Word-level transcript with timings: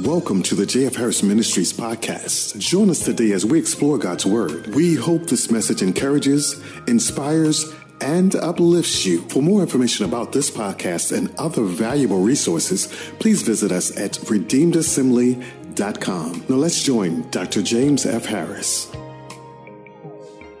Welcome 0.00 0.42
to 0.42 0.54
the 0.54 0.66
J.F. 0.66 0.96
Harris 0.96 1.22
Ministries 1.22 1.72
podcast. 1.72 2.58
Join 2.58 2.90
us 2.90 3.02
today 3.02 3.32
as 3.32 3.46
we 3.46 3.58
explore 3.58 3.96
God's 3.96 4.26
Word. 4.26 4.66
We 4.74 4.94
hope 4.94 5.26
this 5.26 5.50
message 5.50 5.80
encourages, 5.80 6.62
inspires, 6.86 7.72
and 8.02 8.36
uplifts 8.36 9.06
you. 9.06 9.22
For 9.30 9.42
more 9.42 9.62
information 9.62 10.04
about 10.04 10.32
this 10.32 10.50
podcast 10.50 11.16
and 11.16 11.34
other 11.38 11.62
valuable 11.62 12.20
resources, 12.20 12.88
please 13.20 13.40
visit 13.40 13.72
us 13.72 13.96
at 13.96 14.12
redeemedassembly.com. 14.12 16.44
Now 16.46 16.56
let's 16.56 16.82
join 16.82 17.30
Dr. 17.30 17.62
James 17.62 18.04
F. 18.04 18.26
Harris. 18.26 18.92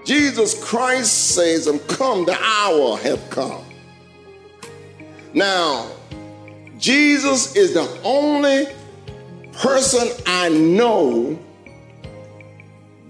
Jesus 0.06 0.58
Christ 0.64 1.34
says, 1.34 1.66
I'm 1.66 1.80
come, 1.80 2.24
the 2.24 2.38
hour 2.40 2.96
have 2.96 3.28
come. 3.28 3.62
Now, 5.34 5.90
Jesus 6.78 7.54
is 7.54 7.74
the 7.74 8.00
only 8.02 8.68
person 9.58 10.08
I 10.26 10.48
know 10.48 11.38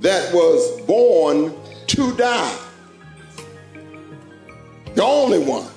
that 0.01 0.33
was 0.33 0.81
born 0.83 1.55
to 1.89 2.17
die. 2.17 2.59
The 4.95 5.03
only 5.03 5.39
one. 5.39 5.69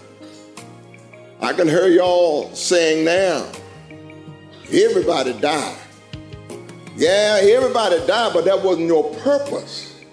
I 1.42 1.54
can 1.54 1.68
hear 1.68 1.88
y'all 1.88 2.54
saying 2.54 3.06
now, 3.06 3.50
everybody 4.72 5.34
died. 5.34 5.78
Yeah, 6.96 7.40
everybody 7.42 8.06
died, 8.06 8.34
but 8.34 8.44
that 8.46 8.62
wasn't 8.62 8.88
your 8.88 9.14
purpose. 9.16 10.04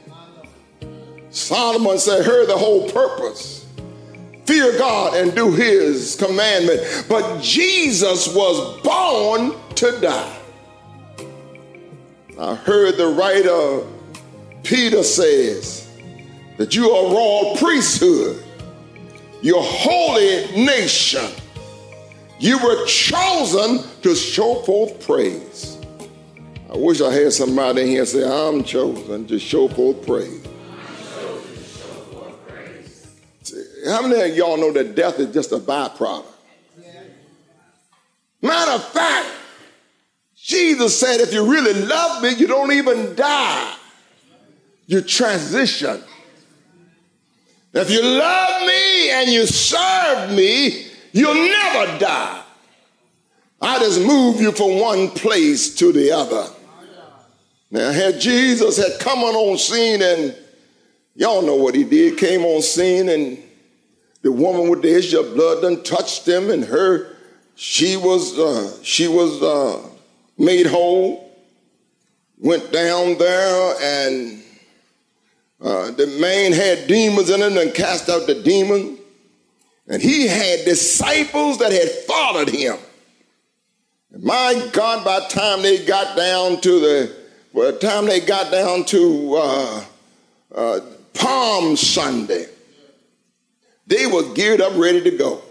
Solomon 1.30 1.98
said, 1.98 2.24
hear 2.24 2.46
the 2.46 2.56
whole 2.56 2.88
purpose. 2.90 3.66
Fear 4.46 4.78
God 4.78 5.16
and 5.16 5.34
do 5.34 5.52
his 5.52 6.14
commandment. 6.14 7.06
But 7.08 7.42
Jesus 7.42 8.32
was 8.32 8.80
born 8.82 9.54
to 9.74 10.00
die. 10.00 10.38
I 12.38 12.54
heard 12.54 12.96
the 12.96 13.08
writer 13.08 13.86
Peter 14.62 15.02
says 15.02 15.88
that 16.58 16.74
you 16.74 16.90
are 16.90 17.06
a 17.06 17.14
royal 17.14 17.56
priesthood, 17.56 18.42
you're 19.42 19.62
holy 19.62 20.64
nation. 20.64 21.30
You 22.38 22.58
were 22.58 22.84
chosen 22.84 23.82
to 24.02 24.14
show 24.14 24.56
forth 24.62 25.06
praise. 25.06 25.78
I 26.70 26.76
wish 26.76 27.00
I 27.00 27.12
had 27.12 27.32
somebody 27.32 27.82
in 27.82 27.88
here 27.88 28.04
say, 28.04 28.24
I'm 28.24 28.62
chosen 28.62 29.26
to 29.28 29.38
show 29.38 29.68
forth 29.68 30.06
praise. 30.06 30.46
How 33.86 34.06
many 34.06 34.30
of 34.30 34.36
y'all 34.36 34.56
know 34.56 34.72
that 34.72 34.94
death 34.94 35.18
is 35.20 35.32
just 35.32 35.52
a 35.52 35.58
byproduct? 35.58 36.24
Matter 38.42 38.72
of 38.72 38.84
fact, 38.84 39.15
Jesus 40.56 40.98
said, 40.98 41.20
if 41.20 41.32
you 41.32 41.50
really 41.50 41.74
love 41.74 42.22
me, 42.22 42.30
you 42.34 42.46
don't 42.46 42.72
even 42.72 43.14
die. 43.14 43.76
You 44.86 45.02
transition. 45.02 46.02
If 47.74 47.90
you 47.90 48.00
love 48.02 48.66
me 48.66 49.10
and 49.10 49.30
you 49.30 49.46
serve 49.46 50.30
me, 50.30 50.86
you'll 51.12 51.34
never 51.34 51.98
die. 51.98 52.42
I 53.60 53.78
just 53.80 54.00
move 54.00 54.40
you 54.40 54.52
from 54.52 54.80
one 54.80 55.10
place 55.10 55.74
to 55.76 55.92
the 55.92 56.12
other. 56.12 56.46
Now, 57.70 57.90
had 57.90 58.18
Jesus 58.20 58.78
had 58.78 58.98
come 59.00 59.18
on 59.18 59.58
scene 59.58 60.00
and 60.00 60.34
y'all 61.14 61.42
know 61.42 61.56
what 61.56 61.74
he 61.74 61.84
did, 61.84 62.16
came 62.16 62.44
on 62.44 62.62
scene 62.62 63.08
and 63.08 63.42
the 64.22 64.32
woman 64.32 64.70
with 64.70 64.82
the 64.82 64.96
issue 64.96 65.20
of 65.20 65.34
blood 65.34 65.62
done 65.62 65.82
touched 65.82 66.26
him 66.26 66.50
and 66.50 66.64
her, 66.64 67.14
she 67.56 67.96
was, 67.96 68.38
uh, 68.38 68.82
she 68.82 69.08
was, 69.08 69.42
uh, 69.42 69.95
made 70.38 70.66
whole, 70.66 71.30
went 72.38 72.72
down 72.72 73.18
there, 73.18 73.74
and 73.80 74.42
uh, 75.60 75.90
the 75.92 76.06
man 76.20 76.52
had 76.52 76.86
demons 76.86 77.30
in 77.30 77.40
him 77.40 77.56
and 77.56 77.74
cast 77.74 78.08
out 78.08 78.26
the 78.26 78.42
demon. 78.42 78.98
And 79.88 80.02
he 80.02 80.26
had 80.26 80.64
disciples 80.64 81.58
that 81.58 81.72
had 81.72 81.88
followed 82.06 82.50
him. 82.50 82.76
And 84.12 84.22
my 84.22 84.68
God, 84.72 85.04
by 85.04 85.20
the 85.20 85.26
time 85.28 85.62
they 85.62 85.84
got 85.84 86.16
down 86.16 86.60
to 86.60 86.80
the, 86.80 87.16
by 87.54 87.70
the 87.70 87.78
time 87.78 88.06
they 88.06 88.20
got 88.20 88.50
down 88.50 88.84
to 88.86 89.36
uh, 89.36 89.84
uh, 90.54 90.80
Palm 91.14 91.76
Sunday, 91.76 92.46
they 93.86 94.06
were 94.06 94.34
geared 94.34 94.60
up, 94.60 94.76
ready 94.76 95.02
to 95.02 95.16
go. 95.16 95.42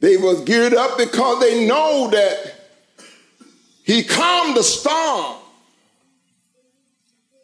They 0.00 0.16
was 0.16 0.40
geared 0.40 0.74
up 0.74 0.96
because 0.96 1.40
they 1.40 1.66
know 1.66 2.08
that 2.10 2.54
he 3.84 4.02
calmed 4.02 4.56
the 4.56 4.62
storm. 4.62 5.36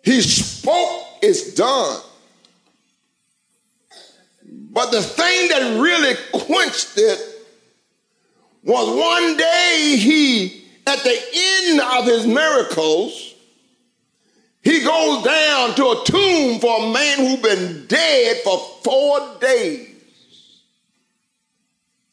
He 0.03 0.21
spoke, 0.23 1.03
it's 1.23 1.55
done. 1.55 2.01
But 4.43 4.91
the 4.91 5.03
thing 5.03 5.49
that 5.49 5.81
really 5.81 6.15
quenched 6.33 6.97
it 6.97 7.19
was 8.63 8.89
one 8.89 9.37
day 9.37 9.97
he, 9.99 10.65
at 10.87 11.03
the 11.03 11.19
end 11.35 11.81
of 11.81 12.05
his 12.05 12.27
miracles, 12.27 13.35
he 14.63 14.81
goes 14.81 15.25
down 15.25 15.75
to 15.77 15.91
a 15.91 16.05
tomb 16.05 16.61
for 16.61 16.85
a 16.85 16.93
man 16.93 17.19
who'd 17.19 17.43
been 17.43 17.87
dead 17.87 18.39
for 18.45 18.59
four 18.83 19.39
days. 19.41 19.96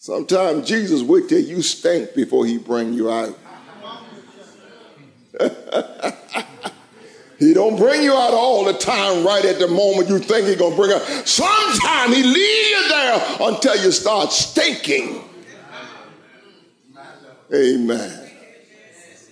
Sometimes 0.04 0.68
Jesus 0.68 1.02
wait 1.02 1.30
till 1.30 1.40
you 1.40 1.62
stink 1.62 2.14
before 2.14 2.46
he 2.46 2.58
bring 2.58 2.92
you 2.92 3.10
out. 3.10 3.40
he 7.40 7.54
don't 7.54 7.78
bring 7.78 8.04
you 8.04 8.12
out 8.12 8.34
all 8.34 8.66
the 8.66 8.74
time 8.74 9.26
right 9.26 9.46
at 9.46 9.60
the 9.60 9.68
moment 9.70 10.10
you 10.10 10.20
think 10.20 10.48
he's 10.48 10.58
gonna 10.58 10.76
bring 10.76 10.92
out. 10.92 11.04
Sometimes 11.26 12.14
he 12.14 12.22
leave 12.22 12.70
you 12.70 12.90
there 12.90 13.38
until 13.44 13.82
you 13.82 13.94
start 13.94 14.34
stinking. 14.34 15.24
Amen. 17.56 18.30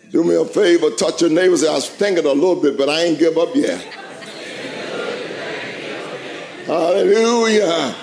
Do 0.10 0.24
me 0.24 0.36
a 0.36 0.46
favor, 0.46 0.92
touch 0.92 1.20
your 1.20 1.32
neighbor. 1.32 1.58
Say, 1.58 1.68
I 1.68 1.74
was 1.74 1.90
thinking 1.90 2.24
a 2.24 2.32
little 2.32 2.62
bit, 2.62 2.78
but 2.78 2.88
I 2.88 3.02
ain't 3.02 3.20
give 3.20 3.38
up 3.38 3.54
yet. 3.54 3.82
Hallelujah. 6.66 7.94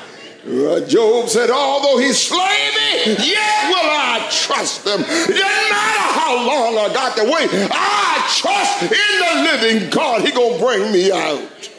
Uh, 0.48 0.80
Job 0.86 1.28
said, 1.28 1.50
although 1.50 1.98
he 1.98 2.10
slay 2.12 2.38
me, 2.38 3.12
yet 3.12 3.68
will 3.68 3.90
I 3.90 4.26
trust 4.30 4.86
him. 4.86 5.00
It 5.00 5.04
doesn't 5.04 5.34
matter 5.34 6.12
how 6.18 6.46
long 6.46 6.78
I 6.78 6.94
got 6.94 7.16
to 7.18 7.24
wait. 7.24 7.50
I 7.70 8.24
trust 8.38 8.82
in 8.84 8.88
the 8.88 9.42
living 9.42 9.90
God. 9.90 10.22
He 10.22 10.32
gonna 10.32 10.58
bring 10.58 10.90
me 10.90 11.12
out. 11.12 11.70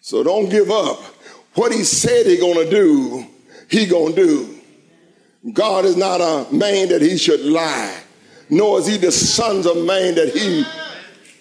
So 0.00 0.24
don't 0.24 0.48
give 0.48 0.72
up. 0.72 0.98
What 1.54 1.70
he 1.70 1.84
said 1.84 2.26
he 2.26 2.36
gonna 2.38 2.68
do, 2.68 3.26
he 3.70 3.86
gonna 3.86 4.16
do. 4.16 4.52
God 5.52 5.84
is 5.84 5.96
not 5.96 6.20
a 6.20 6.52
man 6.52 6.88
that 6.88 7.00
he 7.00 7.16
should 7.16 7.42
lie, 7.42 7.96
nor 8.50 8.80
is 8.80 8.88
he 8.88 8.96
the 8.96 9.12
sons 9.12 9.66
of 9.66 9.76
man 9.76 10.16
that 10.16 10.30
he 10.30 10.64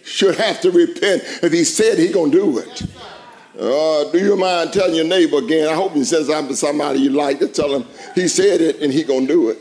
should 0.03 0.35
have 0.35 0.61
to 0.61 0.69
repent. 0.69 1.23
If 1.41 1.51
he 1.51 1.63
said 1.63 1.97
he 1.97 2.09
gonna 2.09 2.31
do 2.31 2.59
it. 2.59 2.83
Uh, 3.59 4.09
do 4.11 4.17
you 4.17 4.37
mind 4.37 4.71
telling 4.71 4.95
your 4.95 5.05
neighbor 5.05 5.37
again? 5.37 5.67
I 5.67 5.73
hope 5.73 5.91
he 5.91 6.05
says 6.05 6.29
I'm 6.29 6.53
somebody 6.53 6.99
you 6.99 7.09
like 7.09 7.39
to 7.39 7.47
tell 7.47 7.73
him 7.73 7.85
he 8.15 8.27
said 8.27 8.61
it 8.61 8.81
and 8.81 8.93
he 8.93 9.03
gonna 9.03 9.27
do 9.27 9.49
it. 9.49 9.57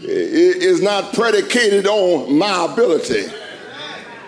It 0.00 0.62
is 0.62 0.80
not 0.80 1.12
predicated 1.12 1.86
on 1.86 2.38
my 2.38 2.68
ability. 2.72 3.24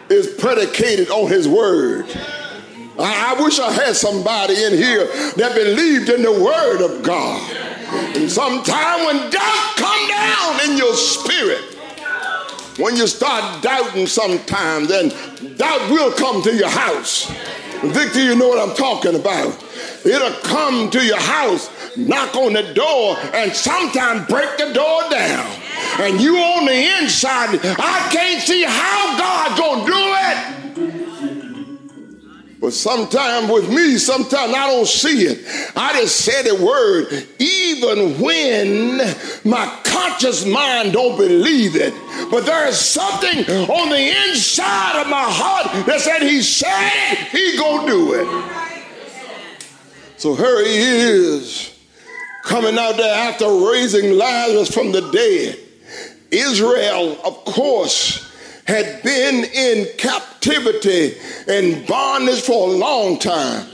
It's 0.09 0.41
predicated 0.41 1.11
on 1.11 1.31
his 1.31 1.47
word. 1.47 2.07
I, 2.99 3.37
I 3.37 3.43
wish 3.43 3.61
I 3.61 3.71
had 3.71 3.95
somebody 3.95 4.55
in 4.65 4.73
here 4.73 5.07
that 5.37 5.55
believed 5.55 6.09
in 6.09 6.23
the 6.23 6.33
word 6.33 6.83
of 6.83 7.03
God. 7.05 7.51
And 8.17 8.31
sometime 8.31 9.07
when 9.07 9.31
doubt 9.31 9.77
come 9.77 10.09
down 10.09 10.71
in 10.71 10.77
your 10.77 10.95
spirit, 10.95 11.76
when 12.79 12.97
you 12.97 13.07
start 13.07 13.63
doubting 13.63 14.07
sometimes, 14.07 14.89
then 14.89 15.09
doubt 15.57 15.91
will 15.91 16.13
come 16.13 16.43
to 16.43 16.55
your 16.55 16.69
house. 16.69 17.31
Victor, 17.83 18.23
you 18.23 18.37
know 18.37 18.49
what 18.49 18.59
I'm 18.59 18.75
talking 18.75 19.15
about. 19.15 19.63
It'll 20.05 20.33
come 20.41 20.91
to 20.91 21.05
your 21.05 21.21
house, 21.21 21.71
knock 21.97 22.35
on 22.35 22.53
the 22.53 22.75
door, 22.75 23.17
and 23.35 23.53
sometimes 23.53 24.27
break 24.29 24.57
the 24.59 24.73
door 24.73 25.03
down. 25.11 25.47
And 26.01 26.21
you 26.21 26.37
on 26.37 26.67
the 26.67 27.03
inside, 27.03 27.61
I 27.63 28.09
can't 28.13 28.43
see 28.43 28.65
how 28.65 29.19
God's 29.19 29.61
gonna 29.61 29.87
do 29.87 29.93
it. 29.93 30.16
But 32.67 32.75
sometimes 32.75 33.49
with 33.49 33.69
me, 33.69 33.97
sometimes 33.97 34.53
I 34.53 34.67
don't 34.67 34.89
see 34.89 35.23
it. 35.23 35.71
I 35.77 36.01
just 36.01 36.17
said 36.17 36.49
a 36.49 36.57
word, 36.57 37.29
even 37.39 38.21
when 38.21 38.97
my 39.45 39.73
conscious 39.85 40.45
mind 40.45 40.93
don't 40.93 41.17
believe 41.17 41.77
it. 41.77 41.95
But 42.29 42.45
there 42.45 42.67
is 42.67 42.77
something 42.77 43.49
on 43.71 43.91
the 43.91 44.29
inside 44.29 45.01
of 45.01 45.07
my 45.07 45.27
heart 45.29 45.87
that 45.87 46.01
said 46.01 46.23
he 46.23 46.43
said 46.43 47.15
he 47.31 47.57
gonna 47.57 47.87
do 47.87 48.15
it. 48.15 48.27
So 50.17 50.35
here 50.35 50.65
he 50.65 50.77
is 50.77 51.73
coming 52.43 52.77
out 52.81 52.97
there 52.97 53.31
after 53.31 53.49
raising 53.49 54.19
Lazarus 54.19 54.75
from 54.75 54.91
the 54.91 55.09
dead. 55.13 55.57
Israel, 56.33 57.17
of 57.25 57.45
course, 57.45 58.26
had 58.67 59.03
been 59.03 59.45
in 59.45 59.87
captivity 59.97 61.15
and 61.49 61.87
bondage 61.87 62.41
for 62.41 62.69
a 62.69 62.73
long 62.73 63.19
time. 63.19 63.67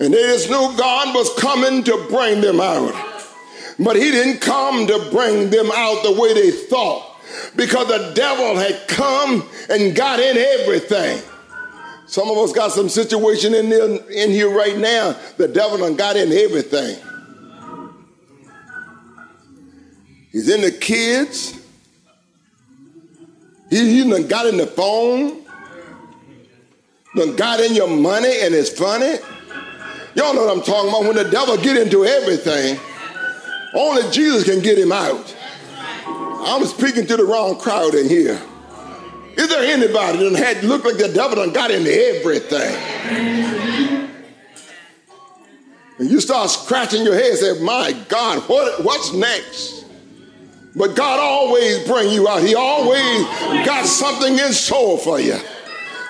And 0.00 0.12
they 0.12 0.22
just 0.22 0.50
knew 0.50 0.76
God 0.76 1.14
was 1.14 1.32
coming 1.38 1.82
to 1.84 2.06
bring 2.10 2.40
them 2.40 2.60
out. 2.60 2.92
But 3.78 3.96
he 3.96 4.10
didn't 4.10 4.40
come 4.40 4.86
to 4.86 5.08
bring 5.10 5.50
them 5.50 5.70
out 5.74 6.02
the 6.02 6.12
way 6.12 6.34
they 6.34 6.50
thought 6.50 7.16
because 7.56 7.88
the 7.88 8.12
devil 8.14 8.56
had 8.56 8.86
come 8.86 9.48
and 9.70 9.94
got 9.96 10.20
in 10.20 10.36
everything. 10.36 11.22
Some 12.06 12.30
of 12.30 12.36
us 12.38 12.52
got 12.52 12.70
some 12.72 12.88
situation 12.88 13.54
in, 13.54 13.70
there, 13.70 13.88
in 14.10 14.30
here 14.30 14.50
right 14.50 14.76
now. 14.76 15.16
The 15.36 15.48
devil 15.48 15.78
done 15.78 15.96
got 15.96 16.16
in 16.16 16.30
everything. 16.32 16.98
He's 20.30 20.48
in 20.48 20.60
the 20.60 20.70
kids. 20.70 21.63
He, 23.70 24.02
he 24.02 24.10
done 24.10 24.26
got 24.26 24.46
in 24.46 24.56
the 24.56 24.66
phone. 24.66 25.42
Done 27.14 27.36
got 27.36 27.60
in 27.60 27.74
your 27.74 27.88
money 27.88 28.40
and 28.42 28.54
it's 28.54 28.70
funny. 28.70 29.16
Y'all 30.14 30.34
know 30.34 30.46
what 30.46 30.56
I'm 30.56 30.62
talking 30.62 30.90
about. 30.90 31.02
When 31.02 31.16
the 31.16 31.30
devil 31.30 31.56
get 31.56 31.76
into 31.76 32.04
everything, 32.04 32.78
only 33.74 34.08
Jesus 34.10 34.44
can 34.44 34.60
get 34.62 34.78
him 34.78 34.92
out. 34.92 35.34
I'm 36.06 36.64
speaking 36.66 37.06
to 37.06 37.16
the 37.16 37.24
wrong 37.24 37.58
crowd 37.58 37.94
in 37.94 38.08
here. 38.08 38.40
Is 39.36 39.48
there 39.48 39.64
anybody 39.64 40.28
that 40.28 40.38
had 40.38 40.64
looked 40.64 40.84
like 40.84 40.98
the 40.98 41.08
devil 41.08 41.36
done 41.36 41.52
got 41.52 41.70
into 41.70 41.90
everything? 41.90 42.76
And 45.98 46.10
you 46.10 46.20
start 46.20 46.50
scratching 46.50 47.04
your 47.04 47.14
head 47.14 47.30
and 47.30 47.38
say, 47.38 47.62
my 47.62 47.92
God, 48.08 48.48
what, 48.48 48.84
what's 48.84 49.12
next? 49.12 49.83
But 50.76 50.96
God 50.96 51.20
always 51.20 51.86
bring 51.86 52.10
you 52.10 52.28
out. 52.28 52.42
He 52.42 52.54
always 52.54 53.24
got 53.64 53.86
something 53.86 54.38
in 54.38 54.52
store 54.52 54.98
for 54.98 55.20
you. 55.20 55.38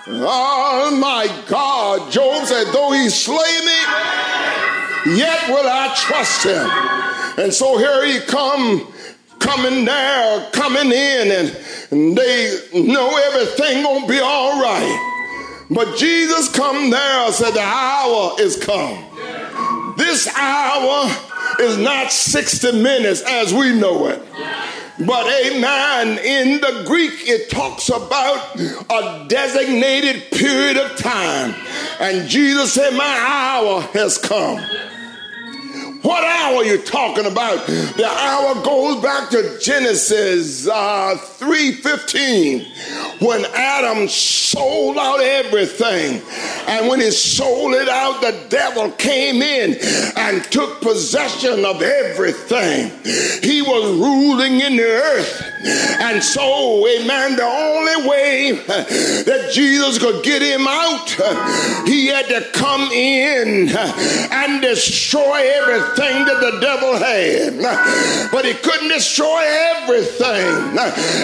Oh 0.07 0.97
my 0.99 1.27
God. 1.49 2.11
Job 2.11 2.47
said, 2.47 2.73
though 2.73 2.93
he 2.93 3.09
slay 3.11 3.37
me, 3.37 5.17
yet 5.17 5.49
will 5.49 5.69
I 5.69 5.95
trust 5.97 6.47
him. 6.47 7.45
And 7.45 7.53
so 7.53 7.77
here 7.77 8.07
he 8.07 8.21
come 8.21 8.93
coming 9.39 9.85
there, 9.85 10.51
coming 10.53 10.91
in, 10.91 11.31
and, 11.31 11.57
they 12.17 12.59
know 12.73 13.17
everything 13.17 13.85
gonna 13.85 14.07
be 14.09 14.19
all 14.19 14.61
right. 14.61 15.67
But 15.71 15.97
Jesus 15.97 16.49
come 16.49 16.91
there 16.91 17.31
said, 17.31 17.53
the 17.53 17.61
hour 17.61 18.35
is 18.41 18.57
come. 18.57 18.99
This 19.97 20.27
hour 20.37 21.09
is 21.61 21.79
not 21.79 22.13
60 22.13 22.83
minutes 22.83 23.23
as 23.23 23.53
we 23.53 23.73
know 23.79 24.07
it. 24.09 24.23
But 24.99 25.27
amen, 25.27 26.19
in 26.19 26.61
the 26.61 26.85
Greek, 26.87 27.13
it 27.27 27.51
talks 27.51 27.89
about 27.89 28.55
a 28.61 29.27
designated 29.29 30.31
period 30.31 30.77
of 30.77 30.97
time. 30.97 31.55
And 31.99 32.29
Jesus 32.29 32.75
said, 32.75 32.95
My 32.95 33.05
hour 33.05 33.81
has 33.93 34.19
come. 34.19 34.61
What 36.05 36.23
hour 36.23 36.57
are 36.57 36.65
you 36.65 36.77
talking 36.83 37.25
about? 37.25 37.67
The 37.67 38.07
hour 38.07 38.63
goes 38.63 39.03
back 39.03 39.31
to 39.31 39.59
Genesis 39.59 40.69
uh, 40.69 41.17
3.15 41.39 43.23
when 43.23 43.47
Adam 43.55 44.07
sold 44.09 44.99
out 44.99 45.21
everything. 45.21 46.21
And 46.69 46.89
when 46.89 47.01
he 47.01 47.11
sold 47.11 47.73
it 47.73 47.89
out, 47.89 48.21
the 48.21 48.39
devil 48.51 48.91
came 48.91 49.41
in 49.41 49.79
and 50.19 50.45
took 50.53 50.83
possession 50.83 51.65
of 51.65 51.81
everything. 51.81 52.91
He 53.43 53.63
was 53.63 53.99
ruling 53.99 54.61
in 54.61 54.77
the 54.77 54.83
earth. 54.83 55.54
And 55.65 56.23
so, 56.23 56.87
amen, 56.87 57.37
the 57.37 57.45
only 57.45 58.09
way 58.09 58.53
that 58.53 59.51
Jesus 59.53 59.99
could 59.99 60.23
get 60.23 60.43
him 60.43 60.67
out, 60.69 61.11
he 61.87 62.07
had 62.07 62.27
to 62.29 62.43
come 62.53 62.91
in 62.93 63.69
and 63.71 64.63
destroy 64.63 65.51
everything 65.55 66.25
that 66.27 66.41
the 66.41 66.61
devil 66.61 66.97
had. 66.97 68.31
But 68.31 68.45
he 68.45 68.55
couldn't 68.55 68.89
destroy 68.89 69.43
everything 69.45 70.77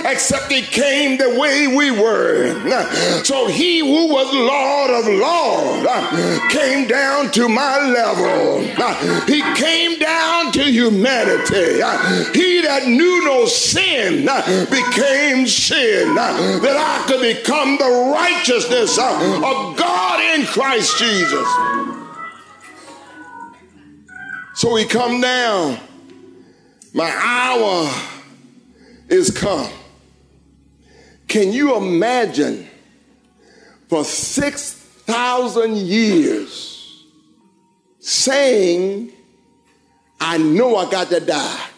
except 0.07 0.51
he 0.51 0.63
came 0.63 1.19
the 1.19 1.39
way 1.39 1.67
we 1.67 1.91
were. 1.91 2.55
So 3.25 3.49
he 3.49 3.81
who 3.81 4.09
was 4.09 4.33
Lord 4.33 4.91
of 4.91 5.07
Lords 5.07 6.53
came 6.53 6.87
down 6.89 7.31
to 7.33 7.49
my 7.49 7.79
level. 7.89 8.61
He 9.27 9.43
came 9.55 9.99
down 9.99 10.53
to 10.53 10.65
humanity. 10.65 11.83
He 12.39 12.61
that 12.63 12.87
knew 12.87 13.25
no 13.25 13.47
sin 13.47 14.25
became 14.71 15.47
sin 15.47 16.15
that 16.15 16.77
I 16.77 17.05
could 17.07 17.21
become 17.21 17.77
the 17.79 18.13
righteousness 18.15 18.99
of 18.99 19.77
God 19.77 20.21
in 20.39 20.47
Christ 20.47 20.99
Jesus. 20.99 21.49
So 24.55 24.77
he 24.77 24.85
come 24.85 25.21
down. 25.21 25.79
My 26.93 27.11
hour 27.11 27.89
is 29.09 29.31
come. 29.31 29.71
Can 31.29 31.53
you 31.53 31.77
imagine 31.77 32.69
for 33.89 34.05
6,000 34.05 35.77
years 35.77 37.07
saying, 38.01 39.13
I 40.21 40.39
know 40.39 40.77
I 40.77 40.91
got 40.91 41.09
to 41.11 41.21
die? 41.21 41.70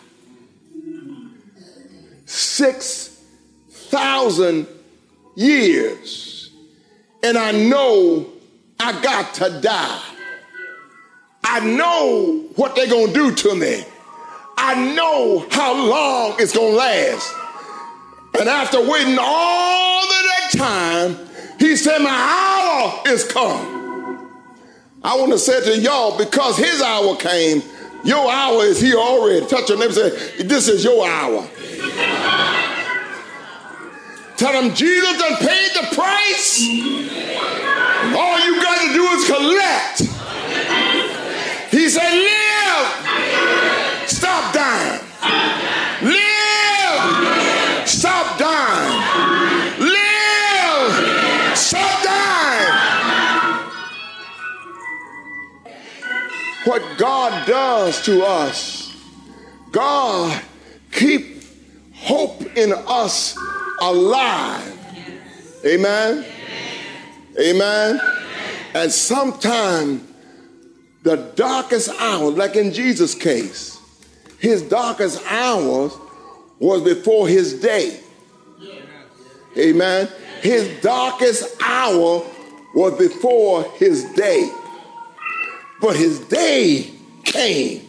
6,000 2.52 4.66
years. 5.36 6.50
And 7.22 7.38
I 7.38 7.52
know 7.52 8.26
I 8.78 9.00
got 9.00 9.32
to 9.34 9.58
die. 9.62 10.02
I 11.42 11.60
know 11.60 12.46
what 12.56 12.76
they're 12.76 12.88
going 12.88 13.06
to 13.08 13.14
do 13.14 13.34
to 13.34 13.54
me. 13.54 13.86
I 14.58 14.74
know 14.94 15.46
how 15.50 15.72
long 15.72 16.34
it's 16.38 16.54
going 16.54 16.72
to 16.72 16.76
last. 16.76 17.34
And 18.38 18.46
after 18.48 18.80
waiting 18.80 19.16
all 19.18 20.04
of 20.04 20.10
that 20.10 20.50
time, 20.52 21.16
he 21.58 21.74
said, 21.76 22.00
My 22.00 22.10
hour 22.10 23.02
is 23.12 23.24
come. 23.24 23.80
I 25.02 25.16
want 25.16 25.32
to 25.32 25.38
say 25.38 25.64
to 25.64 25.78
y'all, 25.80 26.18
because 26.18 26.58
his 26.58 26.82
hour 26.82 27.16
came, 27.16 27.62
your 28.04 28.30
hour 28.30 28.62
is 28.64 28.78
here 28.80 28.98
already. 28.98 29.46
Touch 29.46 29.70
your 29.70 29.78
neighbor 29.78 29.94
say, 29.94 30.42
This 30.42 30.68
is 30.68 30.84
your 30.84 31.06
hour. 31.06 31.48
Tell 34.42 34.60
them 34.60 34.74
Jesus 34.74 35.18
done 35.18 35.36
paid 35.36 35.70
the 35.72 35.86
price. 35.94 36.58
All 38.18 38.40
you 38.44 38.60
got 38.60 38.80
to 38.80 38.92
do 38.92 39.06
is 39.06 39.24
collect. 39.24 39.98
He 41.70 41.88
said, 41.88 42.10
Live. 42.10 42.88
Stop 44.08 44.52
dying. 44.52 45.00
Live. 46.02 47.88
Stop 47.88 48.36
dying. 48.36 49.78
Live. 49.78 51.56
Stop 51.56 52.02
dying. 52.02 52.74
What 56.64 56.82
God 56.98 57.46
does 57.46 58.02
to 58.06 58.24
us, 58.24 58.92
God 59.70 60.42
keep 60.90 61.44
hope 61.94 62.42
in 62.56 62.72
us 62.88 63.38
alive. 63.82 64.78
Amen. 65.66 66.24
Amen. 67.38 68.00
And 68.74 68.90
sometimes 68.90 70.02
the 71.02 71.16
darkest 71.34 71.90
hour, 72.00 72.30
like 72.30 72.56
in 72.56 72.72
Jesus' 72.72 73.14
case, 73.14 73.78
his 74.38 74.62
darkest 74.62 75.22
hours 75.26 75.92
was 76.58 76.82
before 76.82 77.28
his 77.28 77.60
day. 77.60 78.00
Amen. 79.58 80.08
His 80.40 80.80
darkest 80.80 81.60
hour 81.62 82.24
was 82.74 82.96
before 82.96 83.64
his 83.76 84.04
day. 84.14 84.50
But 85.80 85.96
his 85.96 86.20
day 86.20 86.90
came. 87.24 87.82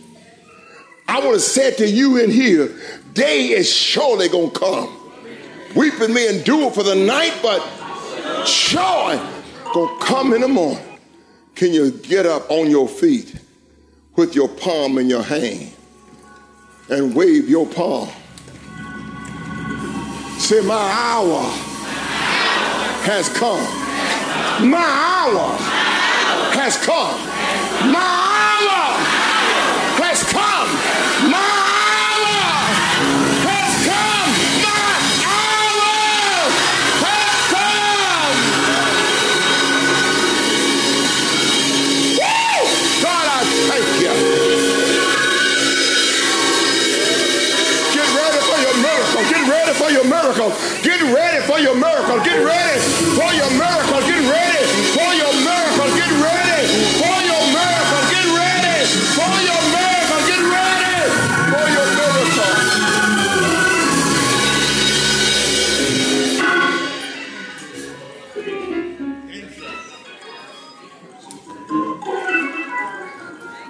I 1.07 1.19
want 1.19 1.35
to 1.35 1.39
say 1.39 1.73
to 1.75 1.88
you 1.88 2.17
in 2.17 2.31
here, 2.31 2.75
day 3.13 3.50
is 3.50 3.71
surely 3.71 4.27
going 4.29 4.51
to 4.51 4.59
come. 4.59 5.02
Weeping 5.75 6.13
may 6.13 6.38
endure 6.38 6.70
for 6.72 6.84
the 6.84 6.96
night, 6.96 7.34
but 7.42 7.60
joy 8.46 9.20
to 9.74 9.98
come 10.01 10.34
in 10.34 10.42
the 10.42 10.48
morning. 10.48 10.84
Can 11.56 11.74
you 11.74 11.92
get 11.92 12.25
up 12.25 12.50
on 12.51 12.70
your 12.70 12.88
feet 12.88 13.36
with 14.15 14.36
your 14.36 14.48
palm 14.48 14.98
in 14.98 15.10
your 15.10 15.24
hand 15.24 15.72
and 16.89 17.15
wave 17.15 17.50
your 17.50 17.65
palm? 17.65 18.10
Say, 20.39 20.62
My 20.62 20.75
hour 20.75 21.42
has 23.03 23.30
come. 23.30 23.63
My 24.70 24.77
hour 24.77 25.58
has 26.53 26.77
come. 26.77 27.20
My 27.92 28.32
miracle. 50.33 50.81
Get 50.83 51.01
ready 51.13 51.45
for 51.45 51.59
your 51.59 51.75
miracle. 51.75 52.17
Get 52.23 52.43
ready 52.43 52.79
for 53.13 53.33
your 53.33 53.49
miracle. 53.51 54.01
Get 54.01 54.21
ready 54.29 54.65
for 54.93 55.13
your 55.13 55.33
miracle. 55.45 55.89
Get 55.93 56.11
ready 56.21 56.65
for 56.97 57.17
your 57.21 57.43
miracle. 57.53 58.01
Get 58.09 58.25
ready 58.33 58.85
for 59.13 59.33
your 59.45 59.61
miracle. 59.69 60.21
Get 60.25 60.41
ready 60.49 61.05
for 61.51 61.65
your 61.69 61.87
miracle. 61.97 62.51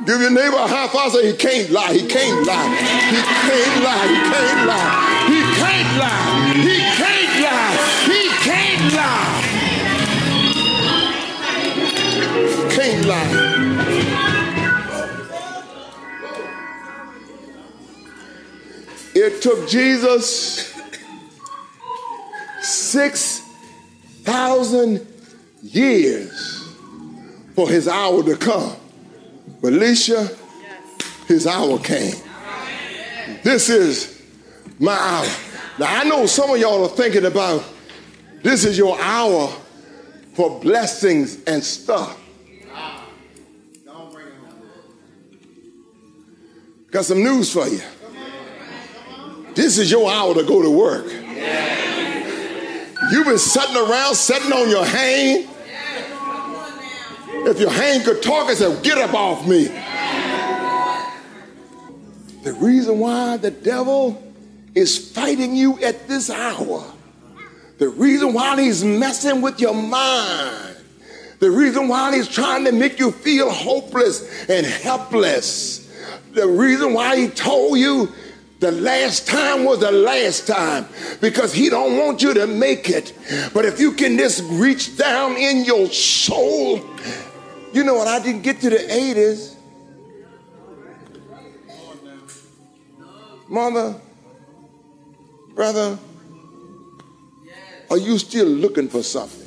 Give 0.05 0.19
your 0.19 0.31
neighbor 0.31 0.57
a 0.57 0.67
high 0.67 0.87
five. 0.87 1.11
Say 1.11 1.31
he 1.31 1.37
can't 1.37 1.69
lie. 1.71 1.93
He 1.93 2.07
can't 2.07 2.45
lie. 2.45 2.75
He 3.09 3.21
can't 3.21 3.83
lie. 3.83 4.07
He 4.07 4.15
can't 4.31 4.67
lie. 4.67 5.12
Lie. 5.97 6.53
He 6.55 6.77
can't 6.97 7.35
lie. 7.43 7.77
He 8.05 8.21
can't 8.41 8.93
lie. 8.95 9.41
Can't 12.71 13.05
lie. 13.05 13.33
It 19.15 19.41
took 19.43 19.67
Jesus 19.69 20.73
six 22.61 23.41
thousand 24.23 25.05
years 25.61 26.63
for 27.55 27.69
his 27.69 27.87
hour 27.87 28.23
to 28.23 28.35
come. 28.35 28.75
But 29.61 29.73
Alicia, 29.73 30.29
his 31.27 31.45
hour 31.45 31.77
came. 31.77 32.15
This 33.43 33.69
is 33.69 34.21
my 34.79 34.97
hour. 34.97 35.27
Now 35.79 35.87
I 35.87 36.03
know 36.03 36.25
some 36.25 36.51
of 36.51 36.57
y'all 36.59 36.83
are 36.85 36.95
thinking 36.95 37.25
about 37.25 37.63
this 38.43 38.65
is 38.65 38.77
your 38.77 38.99
hour 38.99 39.47
for 40.33 40.59
blessings 40.59 41.43
and 41.45 41.63
stuff. 41.63 42.19
Got 46.91 47.05
some 47.05 47.23
news 47.23 47.51
for 47.51 47.67
you. 47.67 47.81
This 49.55 49.79
is 49.79 49.89
your 49.89 50.11
hour 50.11 50.35
to 50.35 50.43
go 50.43 50.61
to 50.61 50.69
work. 50.69 51.05
You've 53.11 53.25
been 53.25 53.39
sitting 53.39 53.75
around, 53.75 54.15
sitting 54.15 54.53
on 54.53 54.69
your 54.69 54.85
hand, 54.85 55.49
if 57.47 57.59
your 57.59 57.71
hand 57.71 58.05
could 58.05 58.21
talk 58.21 58.49
and 58.49 58.57
said, 58.57 58.83
Get 58.83 58.97
up 58.97 59.13
off 59.13 59.47
me. 59.47 59.65
The 62.43 62.53
reason 62.53 62.99
why 62.99 63.37
the 63.37 63.51
devil 63.51 64.32
is 64.75 65.11
fighting 65.11 65.55
you 65.55 65.81
at 65.83 66.07
this 66.07 66.29
hour, 66.29 66.83
the 67.77 67.89
reason 67.89 68.33
why 68.33 68.61
he's 68.61 68.83
messing 68.83 69.41
with 69.41 69.59
your 69.59 69.73
mind, 69.73 70.77
the 71.39 71.51
reason 71.51 71.87
why 71.87 72.15
he's 72.15 72.27
trying 72.27 72.65
to 72.65 72.71
make 72.71 72.99
you 72.99 73.11
feel 73.11 73.49
hopeless 73.49 74.49
and 74.49 74.65
helpless, 74.65 75.91
the 76.31 76.47
reason 76.47 76.93
why 76.93 77.17
he 77.17 77.27
told 77.27 77.77
you 77.77 78.11
the 78.59 78.71
last 78.71 79.27
time 79.27 79.65
was 79.65 79.79
the 79.79 79.91
last 79.91 80.47
time 80.47 80.87
because 81.19 81.53
he 81.53 81.69
don't 81.69 81.97
want 81.97 82.21
you 82.21 82.33
to 82.33 82.47
make 82.47 82.89
it. 82.89 83.13
But 83.53 83.65
if 83.65 83.79
you 83.79 83.91
can 83.91 84.17
just 84.17 84.41
reach 84.51 84.95
down 84.97 85.35
in 85.35 85.65
your 85.65 85.87
soul 85.87 86.79
you 87.73 87.83
know, 87.83 87.95
what? 87.95 88.07
I 88.07 88.21
didn't 88.21 88.43
get 88.43 88.61
to 88.61 88.69
the 88.69 88.77
80s, 88.77 89.55
mother, 93.49 93.99
brother, 95.55 95.97
are 97.89 97.97
you 97.97 98.17
still 98.17 98.47
looking 98.47 98.89
for 98.89 99.03
something? 99.03 99.41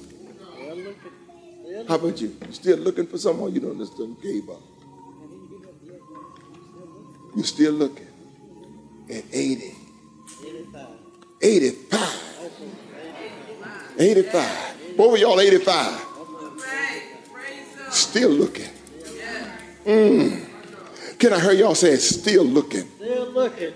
How 1.88 1.96
about 1.96 2.20
you? 2.20 2.36
You 2.46 2.52
still 2.52 2.78
looking 2.78 3.06
for 3.06 3.18
someone 3.18 3.54
you 3.54 3.60
don't 3.60 3.78
just 3.78 3.96
gave 4.22 4.48
up? 4.48 4.60
You 7.36 7.42
still 7.42 7.72
looking 7.72 8.06
at 9.10 9.24
80. 9.32 9.74
85. 11.42 12.08
85. 13.98 14.96
Both 14.96 15.14
of 15.14 15.20
y'all 15.20 15.40
85. 15.40 16.02
Still 17.90 18.30
looking. 18.30 18.70
Mm. 19.84 21.18
Can 21.18 21.32
I 21.32 21.40
hear 21.40 21.52
y'all 21.52 21.74
say 21.74 21.96
still 21.96 22.44
looking? 22.44 22.86
Still 22.96 23.30
looking. 23.30 23.72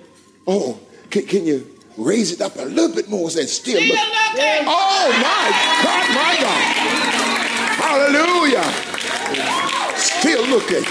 Oh, 0.47 0.81
can, 1.09 1.27
can 1.27 1.47
you 1.47 1.80
raise 1.97 2.32
it 2.32 2.40
up 2.40 2.56
a 2.56 2.62
little 2.62 2.94
bit 2.94 3.09
more? 3.09 3.30
Say 3.30 3.47
still, 3.47 3.80
looking. 3.80 3.97
Oh 3.97 5.11
my 5.23 5.50
God, 5.82 6.06
my 6.14 6.37
God. 6.40 6.80
Hallelujah. 7.80 8.64
Still 9.97 10.47
looking. 10.47 10.85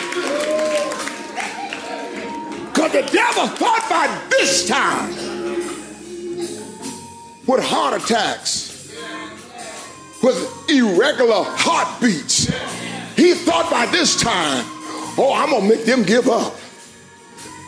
Because 2.67 2.91
the 2.91 3.01
devil 3.11 3.47
thought 3.47 3.85
by 3.89 4.27
this 4.29 4.67
time 4.67 5.09
with 7.47 7.63
heart 7.63 8.01
attacks, 8.01 8.67
with 10.21 10.69
irregular 10.69 11.43
heartbeats 11.45 12.49
he 13.19 13.33
thought 13.33 13.69
by 13.69 13.85
this 13.87 14.21
time, 14.21 14.63
oh, 15.17 15.33
I'm 15.35 15.49
gonna 15.49 15.67
make 15.67 15.83
them 15.83 16.03
give 16.03 16.29
up. 16.29 16.53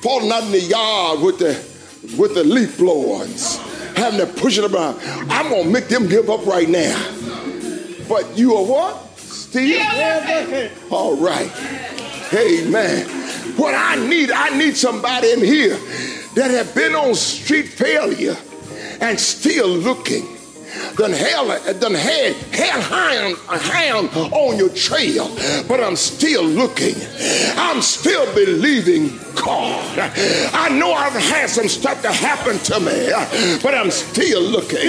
Falling 0.01 0.31
out 0.31 0.43
in 0.43 0.51
the 0.51 0.61
yard 0.61 1.19
with 1.19 1.39
the 1.39 1.71
with 2.17 2.34
the 2.36 2.43
leaf 2.43 2.77
blowers, 2.77 3.58
having 3.96 4.20
to 4.20 4.25
push 4.25 4.58
it 4.58 4.72
around. 4.72 5.00
I'm 5.29 5.50
gonna 5.50 5.70
make 5.70 5.88
them 5.88 6.08
give 6.08 6.29
up 6.29 6.46
right 6.46 6.67
now. 6.67 6.98
But 8.10 8.38
you 8.38 8.55
are 8.55 8.65
what? 8.65 9.17
Steve? 9.17 9.81
All 10.89 11.15
right. 11.17 11.51
Amen. 12.34 13.05
What 13.58 13.75
I 13.75 13.96
need, 14.08 14.31
I 14.31 14.58
need 14.58 14.75
somebody 14.75 15.31
in 15.31 15.39
here 15.39 15.77
that 16.36 16.51
have 16.51 16.74
been 16.74 16.96
on 16.96 17.15
street 17.15 17.67
failure 17.67 18.38
and 19.01 19.20
still 19.20 19.67
looking 19.67 20.25
done 20.96 21.12
hell, 21.12 21.48
done 21.79 21.93
had 21.93 22.34
hell 22.53 22.81
hound, 22.81 24.10
on 24.34 24.58
your 24.58 24.70
trail, 24.70 25.29
but 25.67 25.81
I'm 25.81 25.96
still 25.96 26.43
looking. 26.43 26.96
I'm 27.58 27.81
still 27.81 28.25
believing 28.34 29.17
God. 29.35 30.00
I 30.53 30.69
know 30.69 30.93
I've 30.93 31.13
had 31.13 31.50
some 31.50 31.67
stuff 31.67 32.01
to 32.01 32.11
happen 32.11 32.57
to 32.59 32.79
me, 32.79 33.11
but 33.61 33.73
I'm 33.75 33.91
still 33.91 34.41
looking. 34.41 34.79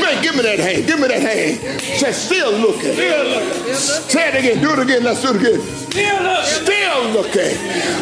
Man, 0.00 0.22
give 0.22 0.34
me 0.34 0.42
that 0.42 0.58
hand. 0.58 0.86
Give 0.86 0.98
me 1.00 1.08
that 1.08 1.20
hand. 1.22 1.80
Say, 1.80 2.12
still 2.12 2.52
looking. 2.52 2.92
Still 2.92 3.24
looking. 3.24 3.74
Say 3.74 4.28
it 4.28 4.34
again. 4.36 4.62
Do 4.62 4.72
it 4.72 4.78
again. 4.78 5.04
Let's 5.04 5.22
do 5.22 5.30
it 5.30 5.36
again. 5.36 5.60
Still 5.60 6.22
looking. 6.22 6.44
Still 6.44 7.10
looking. 7.10 7.56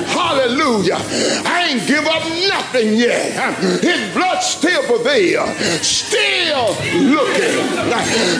Hallelujah. 0.08 0.98
I 1.46 1.68
ain't 1.70 1.86
give 1.86 2.06
up 2.06 2.24
nothing 2.48 2.94
yet. 2.94 3.54
His 3.80 4.14
blood 4.14 4.40
still 4.40 4.82
prevails. 4.84 5.50
Still 5.86 6.74
looking. 7.02 7.56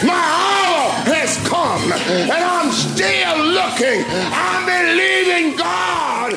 My 0.07 0.15
hour 0.15 0.91
has 1.15 1.37
come, 1.49 1.93
and 1.93 2.33
I'm 2.33 2.71
still 2.73 3.39
looking. 3.39 4.05
I'm 4.33 4.67
believing 4.67 5.57
God 5.57 6.33